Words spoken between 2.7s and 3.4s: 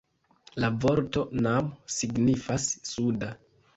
'suda'.